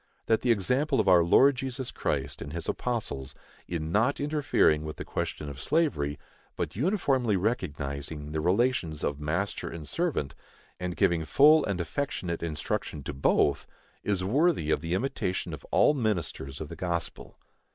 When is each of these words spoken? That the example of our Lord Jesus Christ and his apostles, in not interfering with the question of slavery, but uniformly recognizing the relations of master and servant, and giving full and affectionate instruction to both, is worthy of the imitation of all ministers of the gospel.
That 0.25 0.41
the 0.41 0.49
example 0.51 0.99
of 0.99 1.07
our 1.07 1.23
Lord 1.23 1.55
Jesus 1.55 1.91
Christ 1.91 2.41
and 2.41 2.53
his 2.53 2.67
apostles, 2.67 3.35
in 3.67 3.91
not 3.91 4.19
interfering 4.19 4.83
with 4.83 4.95
the 4.95 5.05
question 5.05 5.47
of 5.47 5.61
slavery, 5.61 6.17
but 6.55 6.75
uniformly 6.75 7.37
recognizing 7.37 8.31
the 8.31 8.41
relations 8.41 9.03
of 9.03 9.19
master 9.19 9.69
and 9.69 9.87
servant, 9.87 10.33
and 10.79 10.97
giving 10.97 11.23
full 11.23 11.63
and 11.63 11.79
affectionate 11.79 12.41
instruction 12.41 13.03
to 13.03 13.13
both, 13.13 13.67
is 14.03 14.23
worthy 14.23 14.71
of 14.71 14.81
the 14.81 14.95
imitation 14.95 15.53
of 15.53 15.63
all 15.65 15.93
ministers 15.93 16.59
of 16.59 16.69
the 16.69 16.75
gospel. 16.75 17.37